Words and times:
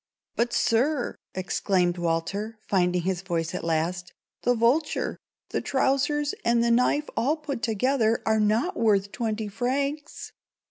"But, 0.35 0.51
Sir," 0.51 1.13
exclaimed 1.35 1.99
Walter, 1.99 2.57
finding 2.67 3.03
his 3.03 3.21
voice 3.21 3.53
at 3.53 3.63
last, 3.63 4.13
"the 4.41 4.55
vulture, 4.55 5.19
the 5.49 5.61
trousers, 5.61 6.33
and 6.43 6.63
the 6.63 6.71
knife 6.71 7.07
all 7.15 7.37
put 7.37 7.61
together 7.61 8.19
are 8.25 8.39
not 8.39 8.75
worth 8.75 9.11
twenty 9.11 9.47
francs!" 9.47 10.31